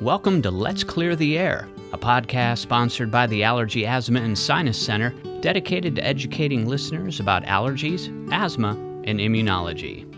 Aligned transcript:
Welcome 0.00 0.40
to 0.42 0.50
Let's 0.50 0.82
Clear 0.82 1.14
the 1.14 1.36
Air, 1.36 1.68
a 1.92 1.98
podcast 1.98 2.60
sponsored 2.60 3.10
by 3.10 3.26
the 3.26 3.44
Allergy, 3.44 3.84
Asthma, 3.84 4.22
and 4.22 4.38
Sinus 4.38 4.78
Center, 4.78 5.10
dedicated 5.42 5.96
to 5.96 6.06
educating 6.06 6.66
listeners 6.66 7.20
about 7.20 7.44
allergies, 7.44 8.08
asthma, 8.32 8.70
and 9.04 9.20
immunology. 9.20 10.09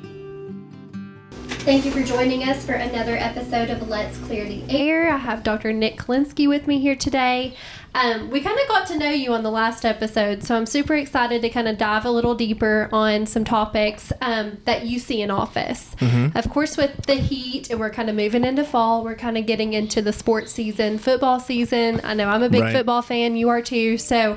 Thank 1.63 1.85
you 1.85 1.93
for 1.93 2.03
joining 2.03 2.43
us 2.43 2.67
for 2.67 2.73
another 2.73 3.17
episode 3.17 3.71
of 3.71 3.89
Let's 3.89 4.19
Clear 4.19 4.45
the 4.45 4.65
Air. 4.69 5.13
I 5.13 5.17
have 5.17 5.45
Dr. 5.45 5.73
Nick 5.73 5.97
Kolinsky 5.97 6.49
with 6.49 6.67
me 6.67 6.81
here 6.81 6.97
today. 6.97 7.55
Um, 7.95 8.31
we 8.31 8.41
kind 8.41 8.59
of 8.59 8.67
got 8.67 8.89
to 8.89 8.99
know 8.99 9.11
you 9.11 9.33
on 9.33 9.45
the 9.45 9.51
last 9.51 9.85
episode, 9.85 10.43
so 10.43 10.57
I'm 10.57 10.67
super 10.67 10.97
excited 10.97 11.41
to 11.43 11.49
kind 11.51 11.69
of 11.69 11.79
dive 11.79 12.05
a 12.05 12.11
little 12.11 12.35
deeper 12.35 12.89
on 12.91 13.27
some 13.27 13.45
topics 13.45 14.13
um, 14.21 14.59
that 14.65 14.87
you 14.87 14.99
see 14.99 15.23
in 15.23 15.31
office. 15.31 15.95
Mm-hmm. 16.01 16.37
Of 16.37 16.51
course, 16.51 16.77
with 16.77 17.07
the 17.07 17.15
heat, 17.15 17.71
and 17.71 17.79
we're 17.79 17.91
kind 17.91 18.11
of 18.11 18.17
moving 18.17 18.45
into 18.45 18.65
fall, 18.65 19.05
we're 19.05 19.15
kind 19.15 19.39
of 19.39 19.47
getting 19.47 19.73
into 19.73 20.03
the 20.03 20.13
sports 20.13 20.51
season, 20.51 20.99
football 20.99 21.39
season. 21.39 22.01
I 22.03 22.15
know 22.15 22.29
I'm 22.29 22.43
a 22.43 22.51
big 22.51 22.63
right. 22.63 22.73
football 22.75 23.03
fan, 23.03 23.37
you 23.37 23.51
are 23.51 23.63
too. 23.63 23.99
So 23.99 24.37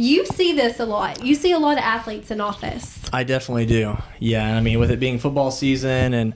you 0.00 0.26
see 0.26 0.52
this 0.52 0.80
a 0.80 0.86
lot. 0.86 1.24
You 1.24 1.34
see 1.34 1.52
a 1.52 1.58
lot 1.58 1.78
of 1.78 1.84
athletes 1.84 2.30
in 2.30 2.40
office. 2.40 3.00
I 3.12 3.24
definitely 3.24 3.66
do. 3.66 3.96
Yeah, 4.18 4.56
I 4.56 4.60
mean, 4.60 4.78
with 4.78 4.90
it 4.90 5.00
being 5.00 5.18
football 5.18 5.50
season 5.50 6.14
and 6.14 6.34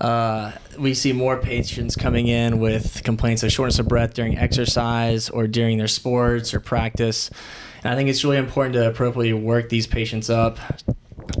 uh, 0.00 0.52
we 0.78 0.94
see 0.94 1.12
more 1.12 1.36
patients 1.36 1.96
coming 1.96 2.28
in 2.28 2.60
with 2.60 3.02
complaints 3.04 3.42
of 3.42 3.52
shortness 3.52 3.78
of 3.78 3.88
breath 3.88 4.14
during 4.14 4.38
exercise 4.38 5.28
or 5.28 5.46
during 5.46 5.78
their 5.78 5.88
sports 5.88 6.54
or 6.54 6.60
practice. 6.60 7.30
And 7.82 7.92
I 7.92 7.96
think 7.96 8.08
it's 8.08 8.24
really 8.24 8.36
important 8.36 8.74
to 8.74 8.88
appropriately 8.88 9.32
work 9.32 9.68
these 9.68 9.86
patients 9.86 10.30
up 10.30 10.58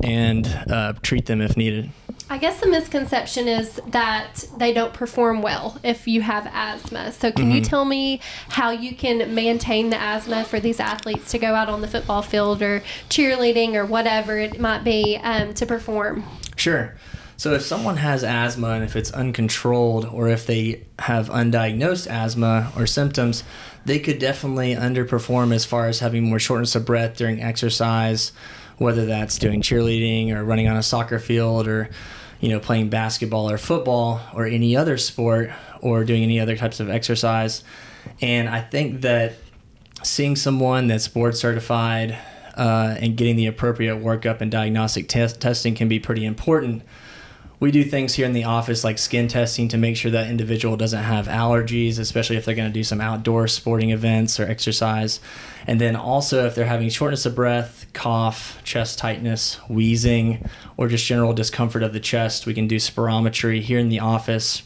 and 0.02 0.46
uh, 0.70 0.94
treat 1.02 1.26
them 1.26 1.40
if 1.40 1.56
needed. 1.56 1.90
I 2.30 2.36
guess 2.38 2.60
the 2.60 2.68
misconception 2.68 3.48
is 3.48 3.80
that 3.88 4.44
they 4.56 4.72
don't 4.72 4.92
perform 4.92 5.40
well 5.40 5.78
if 5.82 6.06
you 6.06 6.20
have 6.20 6.46
asthma. 6.52 7.12
So, 7.12 7.32
can 7.32 7.46
mm-hmm. 7.46 7.54
you 7.54 7.60
tell 7.62 7.84
me 7.84 8.20
how 8.50 8.70
you 8.70 8.94
can 8.94 9.34
maintain 9.34 9.90
the 9.90 10.00
asthma 10.00 10.44
for 10.44 10.60
these 10.60 10.78
athletes 10.78 11.30
to 11.30 11.38
go 11.38 11.54
out 11.54 11.68
on 11.68 11.80
the 11.80 11.88
football 11.88 12.22
field 12.22 12.62
or 12.62 12.82
cheerleading 13.08 13.74
or 13.74 13.86
whatever 13.86 14.38
it 14.38 14.60
might 14.60 14.84
be 14.84 15.18
um, 15.22 15.54
to 15.54 15.64
perform? 15.64 16.24
Sure. 16.56 16.94
So 17.38 17.54
if 17.54 17.62
someone 17.62 17.98
has 17.98 18.24
asthma 18.24 18.70
and 18.70 18.82
if 18.82 18.96
it's 18.96 19.12
uncontrolled 19.12 20.04
or 20.04 20.28
if 20.28 20.44
they 20.44 20.84
have 20.98 21.28
undiagnosed 21.28 22.08
asthma 22.08 22.72
or 22.76 22.84
symptoms, 22.86 23.44
they 23.84 24.00
could 24.00 24.18
definitely 24.18 24.74
underperform 24.74 25.54
as 25.54 25.64
far 25.64 25.86
as 25.86 26.00
having 26.00 26.28
more 26.28 26.40
shortness 26.40 26.74
of 26.74 26.84
breath 26.84 27.16
during 27.16 27.40
exercise, 27.40 28.32
whether 28.78 29.06
that's 29.06 29.38
doing 29.38 29.62
cheerleading 29.62 30.32
or 30.32 30.44
running 30.44 30.66
on 30.66 30.76
a 30.76 30.82
soccer 30.82 31.20
field 31.20 31.68
or 31.68 31.90
you 32.40 32.48
know 32.48 32.60
playing 32.60 32.88
basketball 32.88 33.50
or 33.50 33.58
football 33.58 34.20
or 34.34 34.46
any 34.46 34.76
other 34.76 34.96
sport 34.96 35.50
or 35.80 36.04
doing 36.04 36.22
any 36.22 36.40
other 36.40 36.56
types 36.56 36.80
of 36.80 36.88
exercise. 36.90 37.62
And 38.20 38.48
I 38.48 38.60
think 38.60 39.02
that 39.02 39.34
seeing 40.02 40.36
someone 40.36 40.86
that's 40.86 41.08
board 41.08 41.36
certified 41.36 42.16
uh, 42.56 42.96
and 42.98 43.16
getting 43.16 43.36
the 43.36 43.46
appropriate 43.46 43.96
workup 43.96 44.40
and 44.40 44.50
diagnostic 44.50 45.08
test- 45.08 45.40
testing 45.40 45.74
can 45.74 45.88
be 45.88 45.98
pretty 45.98 46.24
important 46.24 46.82
we 47.60 47.70
do 47.72 47.82
things 47.82 48.14
here 48.14 48.26
in 48.26 48.32
the 48.32 48.44
office 48.44 48.84
like 48.84 48.98
skin 48.98 49.26
testing 49.26 49.68
to 49.68 49.76
make 49.76 49.96
sure 49.96 50.10
that 50.12 50.28
individual 50.28 50.76
doesn't 50.76 51.02
have 51.02 51.26
allergies, 51.26 51.98
especially 51.98 52.36
if 52.36 52.44
they're 52.44 52.54
going 52.54 52.68
to 52.68 52.72
do 52.72 52.84
some 52.84 53.00
outdoor 53.00 53.48
sporting 53.48 53.90
events 53.90 54.38
or 54.38 54.44
exercise. 54.44 55.20
And 55.66 55.80
then 55.80 55.96
also 55.96 56.46
if 56.46 56.54
they're 56.54 56.66
having 56.66 56.88
shortness 56.88 57.26
of 57.26 57.34
breath, 57.34 57.77
cough, 57.92 58.62
chest 58.64 58.98
tightness, 58.98 59.56
wheezing, 59.68 60.48
or 60.76 60.88
just 60.88 61.06
general 61.06 61.32
discomfort 61.32 61.82
of 61.82 61.92
the 61.92 62.00
chest, 62.00 62.46
we 62.46 62.54
can 62.54 62.68
do 62.68 62.76
spirometry 62.76 63.60
here 63.60 63.78
in 63.78 63.88
the 63.88 64.00
office 64.00 64.62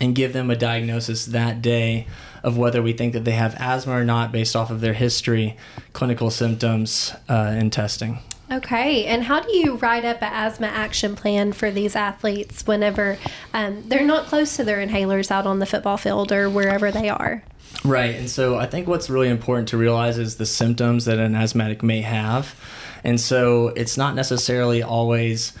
and 0.00 0.14
give 0.14 0.32
them 0.32 0.50
a 0.50 0.56
diagnosis 0.56 1.26
that 1.26 1.62
day 1.62 2.06
of 2.42 2.56
whether 2.56 2.82
we 2.82 2.92
think 2.92 3.12
that 3.12 3.24
they 3.24 3.32
have 3.32 3.54
asthma 3.58 3.92
or 3.94 4.04
not 4.04 4.30
based 4.30 4.54
off 4.54 4.70
of 4.70 4.80
their 4.80 4.92
history, 4.92 5.56
clinical 5.92 6.30
symptoms, 6.30 7.12
uh, 7.28 7.32
and 7.32 7.72
testing. 7.72 8.18
Okay, 8.50 9.06
and 9.06 9.24
how 9.24 9.40
do 9.40 9.56
you 9.56 9.74
write 9.74 10.04
up 10.04 10.22
an 10.22 10.32
asthma 10.32 10.68
action 10.68 11.16
plan 11.16 11.52
for 11.52 11.72
these 11.72 11.96
athletes 11.96 12.64
whenever 12.64 13.18
um, 13.52 13.88
they're 13.88 14.06
not 14.06 14.26
close 14.26 14.54
to 14.56 14.62
their 14.62 14.78
inhalers 14.78 15.32
out 15.32 15.46
on 15.46 15.58
the 15.58 15.66
football 15.66 15.96
field 15.96 16.30
or 16.30 16.48
wherever 16.48 16.92
they 16.92 17.08
are? 17.08 17.42
Right, 17.84 18.14
and 18.16 18.28
so 18.28 18.56
I 18.56 18.66
think 18.66 18.88
what's 18.88 19.08
really 19.08 19.28
important 19.28 19.68
to 19.68 19.76
realize 19.76 20.18
is 20.18 20.36
the 20.36 20.46
symptoms 20.46 21.04
that 21.04 21.18
an 21.18 21.34
asthmatic 21.34 21.82
may 21.82 22.00
have. 22.00 22.54
And 23.04 23.20
so 23.20 23.68
it's 23.68 23.96
not 23.96 24.14
necessarily 24.14 24.82
always 24.82 25.52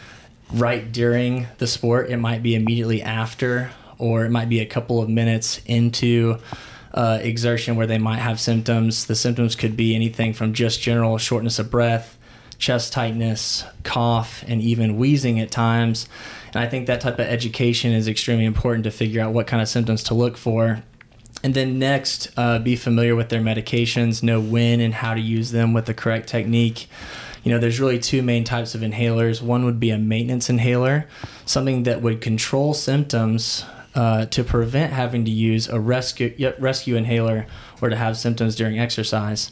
right 0.52 0.90
during 0.90 1.46
the 1.58 1.66
sport, 1.66 2.10
it 2.10 2.16
might 2.16 2.42
be 2.42 2.54
immediately 2.54 3.02
after, 3.02 3.70
or 3.98 4.24
it 4.24 4.30
might 4.30 4.48
be 4.48 4.60
a 4.60 4.66
couple 4.66 5.00
of 5.00 5.08
minutes 5.08 5.60
into. 5.66 6.38
Uh, 6.94 7.18
exertion 7.20 7.76
where 7.76 7.86
they 7.86 7.98
might 7.98 8.20
have 8.20 8.40
symptoms. 8.40 9.04
The 9.04 9.14
symptoms 9.14 9.54
could 9.54 9.76
be 9.76 9.94
anything 9.94 10.32
from 10.32 10.54
just 10.54 10.80
general 10.80 11.18
shortness 11.18 11.58
of 11.58 11.70
breath 11.70 12.16
chest 12.58 12.92
tightness, 12.92 13.64
cough, 13.82 14.44
and 14.46 14.60
even 14.60 14.96
wheezing 14.96 15.40
at 15.40 15.50
times. 15.50 16.08
And 16.48 16.56
I 16.56 16.66
think 16.66 16.86
that 16.86 17.00
type 17.00 17.18
of 17.18 17.26
education 17.26 17.92
is 17.92 18.08
extremely 18.08 18.44
important 18.44 18.84
to 18.84 18.90
figure 18.90 19.20
out 19.20 19.32
what 19.32 19.46
kind 19.46 19.60
of 19.60 19.68
symptoms 19.68 20.02
to 20.04 20.14
look 20.14 20.36
for. 20.36 20.82
And 21.42 21.54
then 21.54 21.78
next, 21.78 22.28
uh, 22.36 22.58
be 22.58 22.76
familiar 22.76 23.14
with 23.14 23.28
their 23.28 23.40
medications, 23.40 24.22
know 24.22 24.40
when 24.40 24.80
and 24.80 24.94
how 24.94 25.14
to 25.14 25.20
use 25.20 25.50
them 25.50 25.72
with 25.72 25.86
the 25.86 25.94
correct 25.94 26.28
technique. 26.28 26.88
You 27.44 27.52
know, 27.52 27.58
there's 27.58 27.78
really 27.78 28.00
two 28.00 28.22
main 28.22 28.42
types 28.42 28.74
of 28.74 28.80
inhalers. 28.80 29.40
One 29.40 29.64
would 29.64 29.78
be 29.78 29.90
a 29.90 29.98
maintenance 29.98 30.50
inhaler, 30.50 31.06
something 31.44 31.84
that 31.84 32.02
would 32.02 32.20
control 32.20 32.74
symptoms 32.74 33.64
uh, 33.94 34.26
to 34.26 34.44
prevent 34.44 34.92
having 34.92 35.24
to 35.24 35.30
use 35.30 35.68
a 35.68 35.80
rescue 35.80 36.52
rescue 36.58 36.96
inhaler 36.96 37.46
or 37.80 37.88
to 37.88 37.96
have 37.96 38.16
symptoms 38.16 38.56
during 38.56 38.78
exercise. 38.78 39.50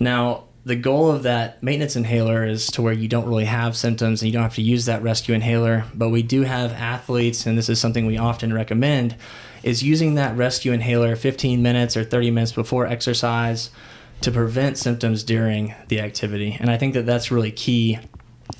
Now, 0.00 0.47
the 0.68 0.76
goal 0.76 1.10
of 1.10 1.22
that 1.22 1.62
maintenance 1.62 1.96
inhaler 1.96 2.44
is 2.44 2.66
to 2.66 2.82
where 2.82 2.92
you 2.92 3.08
don't 3.08 3.26
really 3.26 3.46
have 3.46 3.74
symptoms 3.74 4.20
and 4.20 4.26
you 4.26 4.34
don't 4.34 4.42
have 4.42 4.56
to 4.56 4.62
use 4.62 4.84
that 4.84 5.02
rescue 5.02 5.34
inhaler. 5.34 5.86
But 5.94 6.10
we 6.10 6.22
do 6.22 6.42
have 6.42 6.72
athletes, 6.72 7.46
and 7.46 7.56
this 7.56 7.70
is 7.70 7.80
something 7.80 8.04
we 8.04 8.18
often 8.18 8.52
recommend, 8.52 9.16
is 9.62 9.82
using 9.82 10.16
that 10.16 10.36
rescue 10.36 10.72
inhaler 10.72 11.16
15 11.16 11.62
minutes 11.62 11.96
or 11.96 12.04
30 12.04 12.30
minutes 12.32 12.52
before 12.52 12.86
exercise 12.86 13.70
to 14.20 14.30
prevent 14.30 14.76
symptoms 14.76 15.24
during 15.24 15.74
the 15.88 16.00
activity. 16.00 16.58
And 16.60 16.70
I 16.70 16.76
think 16.76 16.92
that 16.92 17.06
that's 17.06 17.30
really 17.30 17.52
key. 17.52 17.98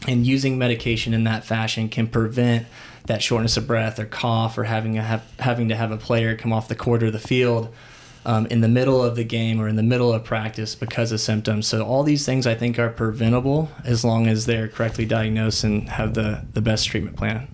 And 0.06 0.26
using 0.26 0.56
medication 0.56 1.12
in 1.12 1.24
that 1.24 1.44
fashion 1.44 1.90
can 1.90 2.06
prevent 2.06 2.66
that 3.04 3.22
shortness 3.22 3.58
of 3.58 3.66
breath 3.66 3.98
or 3.98 4.06
cough 4.06 4.56
or 4.56 4.64
having 4.64 4.96
a, 4.96 5.22
having 5.40 5.68
to 5.68 5.76
have 5.76 5.90
a 5.90 5.98
player 5.98 6.36
come 6.36 6.54
off 6.54 6.68
the 6.68 6.74
court 6.74 7.02
or 7.02 7.10
the 7.10 7.18
field 7.18 7.74
um, 8.28 8.44
in 8.46 8.60
the 8.60 8.68
middle 8.68 9.02
of 9.02 9.16
the 9.16 9.24
game 9.24 9.58
or 9.58 9.68
in 9.68 9.76
the 9.76 9.82
middle 9.82 10.12
of 10.12 10.22
practice 10.22 10.74
because 10.74 11.12
of 11.12 11.20
symptoms. 11.20 11.66
So 11.66 11.82
all 11.82 12.02
these 12.02 12.26
things 12.26 12.46
I 12.46 12.54
think 12.54 12.78
are 12.78 12.90
preventable 12.90 13.70
as 13.84 14.04
long 14.04 14.26
as 14.26 14.44
they're 14.44 14.68
correctly 14.68 15.06
diagnosed 15.06 15.64
and 15.64 15.88
have 15.88 16.12
the, 16.12 16.44
the 16.52 16.60
best 16.60 16.86
treatment 16.86 17.16
plan. 17.16 17.48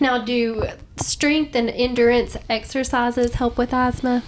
Now, 0.00 0.18
do 0.18 0.64
strength 0.96 1.54
and 1.54 1.70
endurance 1.70 2.36
exercises 2.50 3.34
help 3.34 3.56
with 3.56 3.72
asthma? 3.72 4.24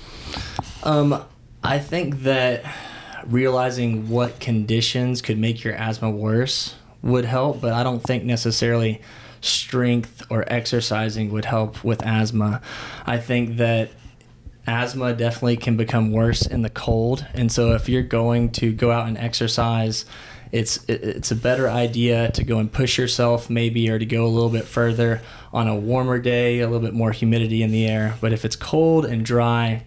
Um, 0.84 1.24
I 1.64 1.80
think 1.80 2.22
that 2.22 2.64
realizing 3.26 4.08
what 4.08 4.38
conditions 4.38 5.20
could 5.20 5.38
make 5.38 5.64
your 5.64 5.74
asthma 5.74 6.08
worse 6.08 6.76
would 7.02 7.24
help, 7.24 7.60
but 7.60 7.72
I 7.72 7.82
don't 7.82 8.00
think 8.00 8.22
necessarily 8.22 9.02
strength 9.40 10.22
or 10.30 10.44
exercising 10.46 11.32
would 11.32 11.46
help 11.46 11.82
with 11.82 12.00
asthma. 12.06 12.62
I 13.06 13.18
think 13.18 13.56
that 13.56 13.90
asthma 14.66 15.12
definitely 15.14 15.56
can 15.56 15.76
become 15.76 16.12
worse 16.12 16.46
in 16.46 16.62
the 16.62 16.70
cold. 16.70 17.26
And 17.34 17.50
so 17.50 17.72
if 17.72 17.88
you're 17.88 18.02
going 18.02 18.50
to 18.52 18.72
go 18.72 18.90
out 18.90 19.08
and 19.08 19.16
exercise, 19.18 20.04
it's 20.52 20.84
it's 20.88 21.30
a 21.30 21.36
better 21.36 21.68
idea 21.68 22.30
to 22.32 22.44
go 22.44 22.58
and 22.58 22.72
push 22.72 22.98
yourself 22.98 23.48
maybe 23.48 23.88
or 23.88 23.98
to 23.98 24.06
go 24.06 24.24
a 24.24 24.28
little 24.28 24.48
bit 24.48 24.64
further 24.64 25.22
on 25.52 25.68
a 25.68 25.76
warmer 25.76 26.18
day, 26.18 26.60
a 26.60 26.66
little 26.66 26.84
bit 26.84 26.94
more 26.94 27.12
humidity 27.12 27.62
in 27.62 27.70
the 27.70 27.86
air. 27.86 28.16
But 28.20 28.32
if 28.32 28.44
it's 28.44 28.56
cold 28.56 29.04
and 29.04 29.24
dry, 29.24 29.84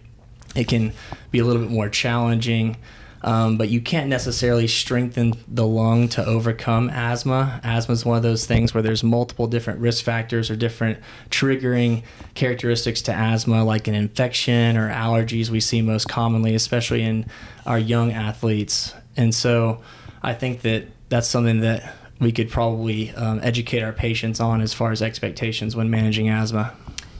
it 0.54 0.68
can 0.68 0.92
be 1.30 1.38
a 1.38 1.44
little 1.44 1.62
bit 1.62 1.70
more 1.70 1.88
challenging. 1.88 2.76
Um, 3.24 3.56
but 3.56 3.70
you 3.70 3.80
can't 3.80 4.08
necessarily 4.08 4.68
strengthen 4.68 5.32
the 5.48 5.66
lung 5.66 6.08
to 6.10 6.24
overcome 6.24 6.90
asthma. 6.90 7.58
Asthma 7.64 7.94
is 7.94 8.04
one 8.04 8.18
of 8.18 8.22
those 8.22 8.44
things 8.44 8.74
where 8.74 8.82
there's 8.82 9.02
multiple 9.02 9.46
different 9.46 9.80
risk 9.80 10.04
factors 10.04 10.50
or 10.50 10.56
different 10.56 10.98
triggering 11.30 12.02
characteristics 12.34 13.00
to 13.02 13.12
asthma, 13.14 13.64
like 13.64 13.88
an 13.88 13.94
infection 13.94 14.76
or 14.76 14.90
allergies 14.90 15.48
we 15.48 15.58
see 15.58 15.80
most 15.80 16.06
commonly, 16.06 16.54
especially 16.54 17.02
in 17.02 17.24
our 17.64 17.78
young 17.78 18.12
athletes. 18.12 18.94
And 19.16 19.34
so 19.34 19.80
I 20.22 20.34
think 20.34 20.60
that 20.60 20.84
that's 21.08 21.26
something 21.26 21.60
that 21.60 21.94
we 22.20 22.30
could 22.30 22.50
probably 22.50 23.10
um, 23.12 23.40
educate 23.42 23.82
our 23.82 23.94
patients 23.94 24.38
on 24.38 24.60
as 24.60 24.74
far 24.74 24.92
as 24.92 25.00
expectations 25.00 25.74
when 25.74 25.88
managing 25.88 26.28
asthma. 26.28 26.74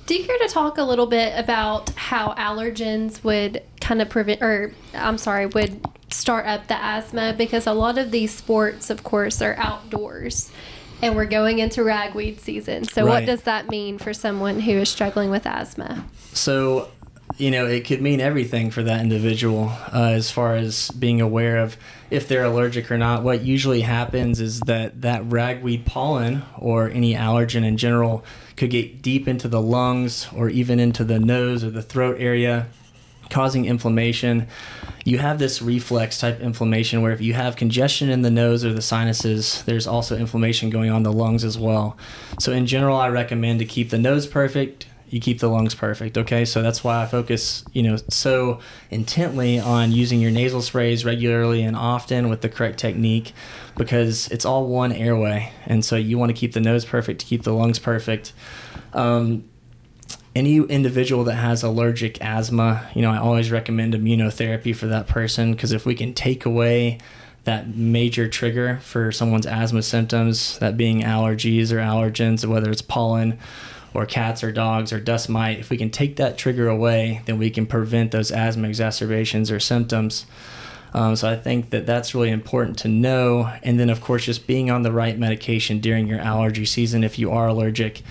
Do 0.07 0.15
you 0.15 0.27
care 0.27 0.37
to 0.37 0.49
talk 0.49 0.77
a 0.77 0.83
little 0.83 1.07
bit 1.07 1.33
about 1.35 1.89
how 1.91 2.35
allergens 2.35 3.25
would 3.25 3.63
kind 3.85 4.01
of 4.01 4.09
prevent, 4.09 4.43
or 4.43 4.73
I'm 4.95 5.19
sorry, 5.19 5.47
would 5.47 5.81
start 6.11 6.47
up 6.47 6.67
the 6.67 6.83
asthma? 6.83 7.35
Because 7.37 7.67
a 7.67 7.73
lot 7.73 7.99
of 7.99 8.11
these 8.11 8.35
sports, 8.35 8.91
of 8.91 9.05
course, 9.05 9.43
are 9.43 9.55
outdoors 9.59 10.51
and 11.03 11.15
we're 11.15 11.27
going 11.27 11.59
into 11.59 11.85
ragweed 11.85 12.41
season. 12.41 12.85
So, 12.85 13.05
right. 13.05 13.11
what 13.11 13.27
does 13.27 13.43
that 13.43 13.69
mean 13.69 13.99
for 13.99 14.15
someone 14.15 14.61
who 14.61 14.73
is 14.73 14.89
struggling 14.89 15.31
with 15.31 15.47
asthma? 15.47 16.05
So, 16.33 16.91
you 17.37 17.51
know, 17.51 17.67
it 17.67 17.85
could 17.85 18.01
mean 18.01 18.21
everything 18.21 18.71
for 18.71 18.83
that 18.83 19.01
individual 19.01 19.71
uh, 19.93 20.13
as 20.13 20.31
far 20.31 20.55
as 20.55 20.91
being 20.93 21.21
aware 21.21 21.59
of 21.59 21.77
if 22.11 22.27
they're 22.27 22.45
allergic 22.45 22.91
or 22.91 22.97
not. 22.97 23.23
What 23.23 23.43
usually 23.43 23.83
happens 23.83 24.41
is 24.41 24.61
that 24.61 25.03
that 25.03 25.31
ragweed 25.31 25.85
pollen 25.85 26.43
or 26.57 26.89
any 26.89 27.15
allergen 27.15 27.65
in 27.67 27.77
general 27.77 28.25
could 28.57 28.71
get 28.71 29.03
deep 29.03 29.29
into 29.29 29.49
the 29.49 29.61
lungs 29.61 30.29
or 30.35 30.49
even 30.49 30.81
into 30.81 31.05
the 31.05 31.19
nose 31.19 31.65
or 31.65 31.71
the 31.71 31.83
throat 31.83 32.17
area, 32.19 32.69
causing 33.31 33.65
inflammation. 33.65 34.47
You 35.05 35.19
have 35.19 35.39
this 35.39 35.61
reflex 35.61 36.19
type 36.19 36.41
inflammation 36.41 37.03
where 37.03 37.13
if 37.13 37.21
you 37.21 37.35
have 37.35 37.57
congestion 37.57 38.09
in 38.09 38.23
the 38.23 38.31
nose 38.31 38.65
or 38.65 38.73
the 38.73 38.83
sinuses, 38.83 39.63
there's 39.65 39.87
also 39.87 40.17
inflammation 40.17 40.71
going 40.71 40.91
on 40.91 41.03
the 41.03 41.13
lungs 41.13 41.45
as 41.45 41.59
well. 41.59 41.97
So, 42.39 42.53
in 42.53 42.67
general, 42.67 42.97
I 42.97 43.09
recommend 43.09 43.59
to 43.59 43.67
keep 43.67 43.91
the 43.91 43.99
nose 43.99 44.27
perfect, 44.27 44.87
you 45.15 45.21
keep 45.21 45.39
the 45.39 45.49
lungs 45.49 45.75
perfect. 45.75 46.19
Okay, 46.19 46.45
so 46.45 46.61
that's 46.63 46.83
why 46.83 47.03
I 47.03 47.07
focus, 47.07 47.65
you 47.73 47.83
know, 47.83 47.97
so 48.09 48.61
intently 48.91 49.61
on 49.61 49.93
using 49.93 50.21
your 50.21 50.31
nasal 50.31 50.63
sprays 50.63 51.05
regularly 51.05 51.63
and 51.63 51.77
often 51.77 52.29
with 52.29 52.41
the 52.41 52.49
correct 52.49 52.79
technique, 52.79 53.33
because 53.77 54.29
it's 54.29 54.45
all 54.45 54.67
one 54.67 54.91
airway, 54.91 55.53
and 55.67 55.85
so 55.85 55.97
you 55.97 56.19
want 56.19 56.31
to 56.31 56.35
keep 56.35 56.53
the 56.53 56.61
nose 56.61 56.85
perfect 56.85 57.21
to 57.21 57.27
keep 57.27 57.43
the 57.43 57.53
lungs 57.53 57.79
perfect. 57.79 58.33
Um, 58.93 59.45
any 60.35 60.57
individual 60.57 61.25
that 61.25 61.35
has 61.35 61.63
allergic 61.63 62.21
asthma, 62.21 62.89
you 62.95 63.03
know, 63.03 63.11
I 63.11 63.19
always 63.19 63.51
recommend 63.51 63.95
immunotherapy 63.95 64.75
for 64.75 64.87
that 64.87 65.07
person 65.07 65.53
because 65.53 65.73
if 65.73 65.87
we 65.87 65.95
can 65.95 66.13
take 66.13 66.45
away 66.45 66.99
that 67.45 67.69
major 67.69 68.29
trigger 68.29 68.79
for 68.83 69.13
someone's 69.13 69.47
asthma 69.47 69.83
symptoms, 69.83 70.59
that 70.59 70.77
being 70.77 71.03
allergies 71.03 71.71
or 71.71 71.77
allergens, 71.77 72.45
whether 72.45 72.71
it's 72.71 72.83
pollen 72.83 73.39
or 73.93 74.07
cats 74.07 74.43
or 74.43 74.51
dogs 74.51 74.93
or 74.93 74.99
dust 74.99 75.29
mite, 75.29 75.61
if 75.61 75.71
we 75.71 75.77
can 75.77 75.91
take 75.91 76.17
that 76.17 76.37
trigger 76.37 76.69
away, 76.69 77.23
then 77.27 77.39
we 77.39 77.51
can 77.51 77.67
prevent 77.67 78.11
those 78.11 78.33
asthma 78.33 78.67
exacerbations 78.67 79.51
or 79.51 79.61
symptoms. 79.61 80.27
Um, 80.95 81.17
so 81.17 81.29
I 81.29 81.37
think 81.37 81.71
that 81.71 81.87
that's 81.87 82.15
really 82.15 82.31
important 82.31 82.79
to 82.79 82.89
know. 82.89 83.53
And 83.63 83.79
then, 83.79 83.91
of 83.91 84.01
course, 84.01 84.25
just 84.25 84.47
being 84.47 84.71
on 84.71 84.83
the 84.83 84.93
right 84.93 85.19
medication 85.19 85.81
during 85.81 86.07
your 86.07 86.21
allergy 86.21 86.65
season 86.65 87.05
if 87.05 87.19
you 87.19 87.31
are 87.31 87.49
allergic 87.49 88.03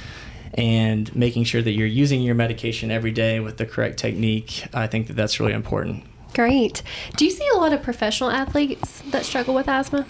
and 0.54 1.14
making 1.16 1.44
sure 1.46 1.62
that 1.62 1.72
you're 1.72 1.88
using 1.88 2.22
your 2.22 2.36
medication 2.36 2.92
every 2.92 3.12
day 3.12 3.40
with 3.40 3.58
the 3.58 3.66
correct 3.66 3.98
technique. 3.98 4.66
I 4.74 4.88
think 4.88 5.08
that 5.08 5.14
that's 5.14 5.40
really 5.40 5.54
important. 5.54 6.04
Great. 6.34 6.82
Do 7.16 7.26
you 7.26 7.32
see 7.32 7.48
a 7.54 7.58
lot 7.58 7.74
of 7.74 7.84
professional 7.84 8.30
athletes 8.30 9.02
that 9.12 9.24
struggle 9.26 9.54
with 9.54 9.68
asthma? 9.68 10.06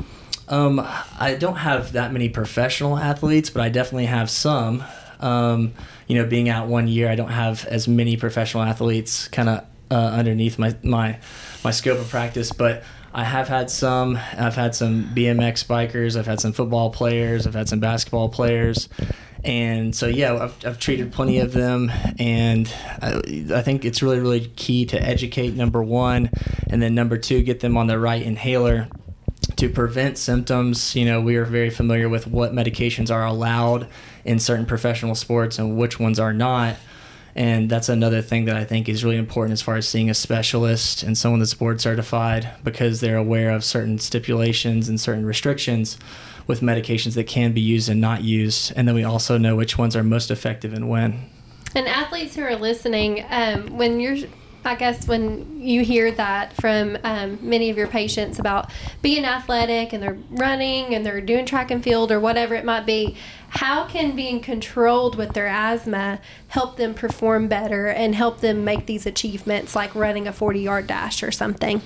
Um, 0.47 0.85
I 1.19 1.35
don't 1.35 1.57
have 1.57 1.93
that 1.93 2.11
many 2.11 2.29
professional 2.29 2.97
athletes, 2.97 3.49
but 3.49 3.61
I 3.61 3.69
definitely 3.69 4.05
have 4.05 4.29
some. 4.29 4.83
Um, 5.19 5.73
you 6.07 6.15
know, 6.15 6.25
being 6.25 6.49
out 6.49 6.67
one 6.67 6.87
year, 6.87 7.09
I 7.09 7.15
don't 7.15 7.31
have 7.31 7.65
as 7.65 7.87
many 7.87 8.17
professional 8.17 8.63
athletes 8.63 9.27
kind 9.29 9.49
of 9.49 9.65
uh, 9.89 9.95
underneath 9.95 10.57
my, 10.57 10.75
my 10.81 11.19
my 11.63 11.71
scope 11.71 11.99
of 11.99 12.09
practice, 12.09 12.51
but 12.51 12.83
I 13.13 13.23
have 13.23 13.47
had 13.47 13.69
some. 13.69 14.17
I've 14.37 14.55
had 14.55 14.75
some 14.75 15.05
BMX 15.15 15.65
bikers. 15.65 16.17
I've 16.17 16.25
had 16.25 16.41
some 16.41 16.51
football 16.51 16.89
players. 16.89 17.45
I've 17.45 17.53
had 17.53 17.69
some 17.69 17.79
basketball 17.79 18.29
players. 18.29 18.89
And 19.43 19.93
so, 19.93 20.07
yeah, 20.07 20.35
I've, 20.35 20.65
I've 20.65 20.79
treated 20.79 21.11
plenty 21.11 21.39
of 21.39 21.51
them. 21.51 21.91
And 22.17 22.73
I, 23.01 23.45
I 23.55 23.61
think 23.61 23.83
it's 23.83 24.01
really, 24.01 24.19
really 24.19 24.47
key 24.55 24.85
to 24.85 25.01
educate, 25.01 25.53
number 25.53 25.83
one. 25.83 26.29
And 26.69 26.81
then, 26.81 26.95
number 26.95 27.17
two, 27.17 27.41
get 27.43 27.59
them 27.59 27.75
on 27.75 27.87
the 27.87 27.99
right 27.99 28.21
inhaler 28.21 28.87
to 29.57 29.69
prevent 29.69 30.17
symptoms, 30.17 30.95
you 30.95 31.05
know, 31.05 31.21
we 31.21 31.35
are 31.35 31.45
very 31.45 31.69
familiar 31.69 32.07
with 32.09 32.27
what 32.27 32.53
medications 32.53 33.11
are 33.11 33.25
allowed 33.25 33.87
in 34.25 34.39
certain 34.39 34.65
professional 34.65 35.15
sports 35.15 35.59
and 35.59 35.77
which 35.77 35.99
ones 35.99 36.19
are 36.19 36.33
not. 36.33 36.77
And 37.35 37.69
that's 37.69 37.89
another 37.89 38.21
thing 38.21 38.45
that 38.45 38.55
I 38.55 38.63
think 38.63 38.87
is 38.87 39.03
really 39.03 39.17
important 39.17 39.53
as 39.53 39.61
far 39.61 39.75
as 39.75 39.87
seeing 39.87 40.09
a 40.09 40.13
specialist 40.13 41.01
and 41.01 41.17
someone 41.17 41.39
that's 41.39 41.53
board 41.53 41.81
certified 41.81 42.49
because 42.63 43.01
they're 43.01 43.17
aware 43.17 43.49
of 43.49 43.63
certain 43.63 43.97
stipulations 43.97 44.87
and 44.87 44.99
certain 44.99 45.25
restrictions 45.25 45.97
with 46.47 46.61
medications 46.61 47.15
that 47.15 47.27
can 47.27 47.53
be 47.53 47.61
used 47.61 47.89
and 47.89 48.01
not 48.01 48.23
used. 48.23 48.73
And 48.75 48.87
then 48.87 48.95
we 48.95 49.03
also 49.03 49.37
know 49.37 49.55
which 49.55 49.77
ones 49.77 49.95
are 49.95 50.03
most 50.03 50.31
effective 50.31 50.73
and 50.73 50.89
when. 50.89 51.29
And 51.75 51.87
athletes 51.87 52.35
who 52.35 52.43
are 52.43 52.55
listening, 52.55 53.25
um, 53.29 53.77
when 53.77 53.99
you're 53.99 54.17
I 54.65 54.75
guess 54.75 55.07
when 55.07 55.59
you 55.59 55.83
hear 55.83 56.11
that 56.11 56.53
from 56.53 56.97
um, 57.03 57.37
many 57.41 57.69
of 57.69 57.77
your 57.77 57.87
patients 57.87 58.39
about 58.39 58.71
being 59.01 59.25
athletic 59.25 59.91
and 59.91 60.01
they're 60.01 60.17
running 60.29 60.95
and 60.95 61.05
they're 61.05 61.19
doing 61.19 61.45
track 61.45 61.69
and 61.69 61.83
field 61.83 62.11
or 62.11 62.19
whatever 62.19 62.55
it 62.55 62.63
might 62.63 62.85
be, 62.85 63.17
how 63.49 63.85
can 63.87 64.15
being 64.15 64.39
controlled 64.39 65.15
with 65.15 65.33
their 65.33 65.47
asthma 65.47 66.21
help 66.47 66.77
them 66.77 66.93
perform 66.93 67.49
better 67.49 67.87
and 67.87 68.15
help 68.15 68.39
them 68.39 68.63
make 68.63 68.85
these 68.85 69.05
achievements 69.05 69.75
like 69.75 69.93
running 69.95 70.27
a 70.27 70.33
40 70.33 70.61
yard 70.61 70.87
dash 70.87 71.21
or 71.23 71.31
something? 71.31 71.81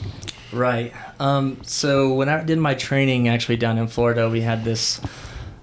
Right. 0.52 0.94
Um, 1.20 1.62
so 1.64 2.14
when 2.14 2.30
I 2.30 2.44
did 2.44 2.58
my 2.58 2.74
training 2.74 3.28
actually 3.28 3.58
down 3.58 3.78
in 3.78 3.88
Florida, 3.88 4.30
we 4.30 4.42
had 4.42 4.64
this 4.64 5.02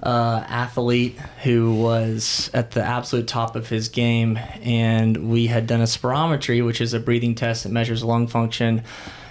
uh, 0.03 0.45
athlete 0.47 1.19
who 1.43 1.75
was 1.75 2.51
at 2.53 2.73
the 2.73 2.83
absolute 2.83 3.27
top 3.27 3.57
of 3.57 3.69
his 3.69 3.89
game, 3.89 4.39
and 4.63 5.31
we 5.31 5.47
had 5.47 5.67
done 5.67 5.81
a 5.81 5.85
spirometry, 5.85 6.65
which 6.65 6.81
is 6.81 6.93
a 6.93 7.01
breathing 7.01 7.35
test 7.35 7.63
that 7.63 7.71
measures 7.71 8.05
lung 8.05 8.27
function, 8.27 8.83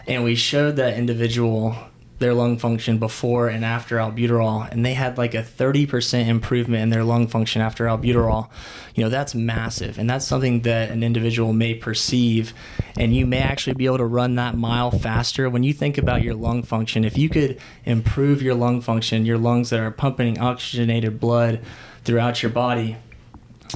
and 0.07 0.23
we 0.23 0.35
showed 0.35 0.77
that 0.77 0.97
individual 0.97 1.77
their 2.19 2.33
lung 2.33 2.57
function 2.57 2.99
before 2.99 3.49
and 3.49 3.65
after 3.65 3.97
albuterol, 3.97 4.69
and 4.71 4.85
they 4.85 4.93
had 4.93 5.17
like 5.17 5.33
a 5.33 5.43
30% 5.43 6.27
improvement 6.27 6.83
in 6.83 6.89
their 6.89 7.03
lung 7.03 7.27
function 7.27 7.61
after 7.61 7.85
albuterol. 7.85 8.49
You 8.95 9.03
know, 9.03 9.09
that's 9.09 9.33
massive, 9.35 9.97
and 9.97 10.09
that's 10.09 10.25
something 10.25 10.61
that 10.61 10.91
an 10.91 11.03
individual 11.03 11.53
may 11.53 11.73
perceive, 11.73 12.53
and 12.97 13.15
you 13.15 13.25
may 13.25 13.39
actually 13.39 13.73
be 13.73 13.87
able 13.87 13.97
to 13.97 14.05
run 14.05 14.35
that 14.35 14.55
mile 14.55 14.91
faster. 14.91 15.49
When 15.49 15.63
you 15.63 15.73
think 15.73 15.97
about 15.97 16.21
your 16.21 16.35
lung 16.35 16.63
function, 16.63 17.03
if 17.03 17.17
you 17.17 17.29
could 17.29 17.59
improve 17.83 18.41
your 18.41 18.55
lung 18.55 18.81
function, 18.81 19.25
your 19.25 19.37
lungs 19.37 19.71
that 19.71 19.79
are 19.79 19.91
pumping 19.91 20.39
oxygenated 20.39 21.19
blood 21.19 21.61
throughout 22.03 22.43
your 22.43 22.51
body 22.51 22.95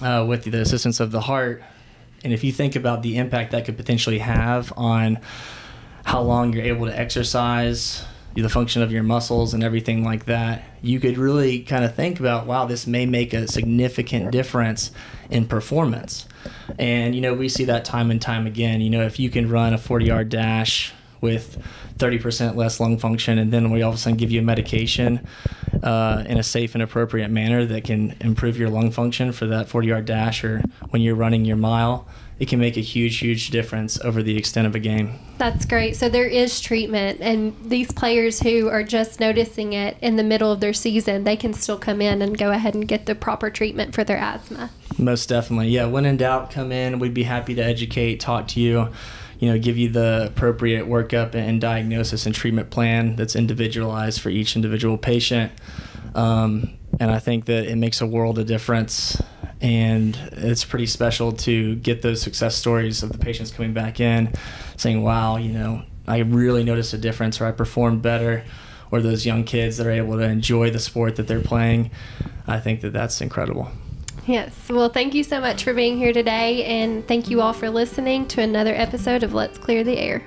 uh, 0.01 0.25
with 0.27 0.43
the 0.43 0.61
assistance 0.61 0.99
of 0.99 1.11
the 1.11 1.21
heart, 1.21 1.63
and 2.23 2.33
if 2.33 2.43
you 2.43 2.51
think 2.51 2.75
about 2.75 3.03
the 3.03 3.17
impact 3.17 3.51
that 3.51 3.65
could 3.65 3.77
potentially 3.77 4.19
have 4.19 4.73
on 4.77 5.19
how 6.03 6.21
long 6.21 6.53
you're 6.53 6.63
able 6.63 6.85
to 6.85 6.97
exercise, 6.97 8.05
the 8.43 8.49
function 8.49 8.81
of 8.81 8.91
your 8.91 9.03
muscles 9.03 9.53
and 9.53 9.63
everything 9.63 10.03
like 10.03 10.25
that, 10.25 10.63
you 10.81 10.99
could 10.99 11.17
really 11.17 11.59
kind 11.59 11.83
of 11.83 11.95
think 11.95 12.19
about, 12.19 12.45
wow, 12.45 12.65
this 12.65 12.85
may 12.85 13.05
make 13.05 13.33
a 13.33 13.47
significant 13.47 14.31
difference 14.31 14.91
in 15.29 15.47
performance. 15.47 16.27
And, 16.77 17.15
you 17.15 17.21
know, 17.21 17.33
we 17.33 17.49
see 17.49 17.65
that 17.65 17.83
time 17.83 18.11
and 18.11 18.21
time 18.21 18.45
again. 18.45 18.81
You 18.81 18.89
know, 18.89 19.01
if 19.01 19.19
you 19.19 19.29
can 19.29 19.49
run 19.49 19.73
a 19.73 19.77
40 19.77 20.05
yard 20.05 20.29
dash 20.29 20.93
with 21.21 21.63
30% 21.97 22.55
less 22.55 22.79
lung 22.79 22.97
function, 22.97 23.37
and 23.37 23.51
then 23.51 23.71
we 23.71 23.81
all 23.81 23.89
of 23.89 23.95
a 23.95 23.97
sudden 23.97 24.17
give 24.17 24.31
you 24.31 24.39
a 24.39 24.43
medication 24.43 25.25
uh, 25.83 26.23
in 26.27 26.37
a 26.37 26.43
safe 26.43 26.75
and 26.75 26.81
appropriate 26.81 27.29
manner 27.29 27.65
that 27.65 27.83
can 27.83 28.15
improve 28.21 28.57
your 28.57 28.69
lung 28.69 28.91
function 28.91 29.31
for 29.31 29.47
that 29.47 29.69
40 29.69 29.87
yard 29.87 30.05
dash 30.05 30.43
or 30.43 30.61
when 30.89 31.01
you're 31.01 31.15
running 31.15 31.45
your 31.45 31.57
mile, 31.57 32.07
it 32.39 32.47
can 32.47 32.59
make 32.59 32.77
a 32.77 32.81
huge, 32.81 33.17
huge 33.17 33.49
difference 33.49 33.99
over 34.01 34.21
the 34.21 34.37
extent 34.37 34.67
of 34.67 34.75
a 34.75 34.79
game. 34.79 35.17
That's 35.37 35.65
great. 35.65 35.95
So 35.95 36.07
there 36.07 36.27
is 36.27 36.61
treatment, 36.61 37.19
and 37.19 37.55
these 37.63 37.91
players 37.91 38.39
who 38.39 38.69
are 38.69 38.83
just 38.83 39.19
noticing 39.19 39.73
it 39.73 39.97
in 40.01 40.17
the 40.17 40.23
middle 40.23 40.51
of 40.51 40.59
their 40.59 40.73
season, 40.73 41.23
they 41.23 41.35
can 41.35 41.53
still 41.53 41.79
come 41.79 41.99
in 41.99 42.21
and 42.21 42.37
go 42.37 42.51
ahead 42.51 42.75
and 42.75 42.87
get 42.87 43.07
the 43.07 43.15
proper 43.15 43.49
treatment 43.49 43.95
for 43.95 44.03
their 44.03 44.17
asthma. 44.17 44.69
Most 44.99 45.29
definitely. 45.29 45.69
Yeah, 45.69 45.87
when 45.87 46.05
in 46.05 46.17
doubt, 46.17 46.51
come 46.51 46.71
in. 46.71 46.99
We'd 46.99 47.13
be 47.13 47.23
happy 47.23 47.55
to 47.55 47.63
educate, 47.63 48.19
talk 48.19 48.47
to 48.49 48.59
you 48.59 48.89
you 49.39 49.49
know, 49.49 49.57
give 49.59 49.77
you 49.77 49.89
the 49.89 50.25
appropriate 50.27 50.87
workup 50.87 51.35
and 51.35 51.61
diagnosis 51.61 52.25
and 52.25 52.33
treatment 52.33 52.69
plan 52.69 53.15
that's 53.15 53.35
individualized 53.35 54.21
for 54.21 54.29
each 54.29 54.55
individual 54.55 54.97
patient. 54.97 55.51
Um, 56.15 56.77
and 56.99 57.11
I 57.11 57.19
think 57.19 57.45
that 57.45 57.65
it 57.65 57.75
makes 57.75 58.01
a 58.01 58.07
world 58.07 58.39
of 58.39 58.47
difference. 58.47 59.21
And 59.61 60.15
it's 60.33 60.63
pretty 60.63 60.85
special 60.85 61.31
to 61.31 61.75
get 61.75 62.01
those 62.01 62.21
success 62.21 62.55
stories 62.55 63.03
of 63.03 63.11
the 63.11 63.17
patients 63.17 63.51
coming 63.51 63.73
back 63.73 63.99
in 63.99 64.33
saying, 64.75 65.01
wow, 65.01 65.37
you 65.37 65.51
know, 65.51 65.83
I 66.07 66.19
really 66.19 66.63
noticed 66.63 66.93
a 66.93 66.97
difference 66.97 67.41
or 67.41 67.45
I 67.45 67.51
performed 67.51 68.01
better 68.01 68.43
or 68.91 69.01
those 69.01 69.25
young 69.25 69.43
kids 69.43 69.77
that 69.77 69.87
are 69.87 69.91
able 69.91 70.17
to 70.17 70.23
enjoy 70.23 70.69
the 70.69 70.79
sport 70.79 71.15
that 71.17 71.27
they're 71.27 71.41
playing. 71.41 71.91
I 72.47 72.59
think 72.59 72.81
that 72.81 72.93
that's 72.93 73.19
incredible. 73.19 73.69
Yes. 74.27 74.53
Well, 74.69 74.89
thank 74.89 75.13
you 75.13 75.23
so 75.23 75.39
much 75.39 75.63
for 75.63 75.73
being 75.73 75.97
here 75.97 76.11
today, 76.11 76.65
and 76.65 77.07
thank 77.07 77.29
you 77.29 77.39
all 77.39 77.53
for 77.53 77.69
listening 77.69 78.27
to 78.27 78.41
another 78.41 78.75
episode 78.75 79.23
of 79.23 79.33
Let's 79.33 79.57
Clear 79.57 79.85
the 79.85 79.97
Air. 79.97 80.21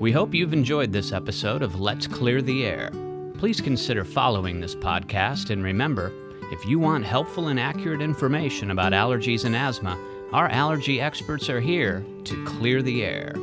We 0.00 0.10
hope 0.10 0.34
you've 0.34 0.54
enjoyed 0.54 0.90
this 0.90 1.12
episode 1.12 1.62
of 1.62 1.78
Let's 1.80 2.06
Clear 2.06 2.40
the 2.40 2.64
Air. 2.64 2.90
Please 3.36 3.60
consider 3.60 4.04
following 4.04 4.58
this 4.58 4.74
podcast, 4.74 5.50
and 5.50 5.62
remember, 5.62 6.10
if 6.50 6.64
you 6.64 6.78
want 6.78 7.04
helpful 7.04 7.48
and 7.48 7.60
accurate 7.60 8.00
information 8.00 8.70
about 8.70 8.92
allergies 8.92 9.44
and 9.44 9.54
asthma, 9.54 9.98
our 10.32 10.48
allergy 10.48 10.98
experts 10.98 11.50
are 11.50 11.60
here 11.60 12.02
to 12.24 12.42
clear 12.46 12.80
the 12.80 13.04
air. 13.04 13.34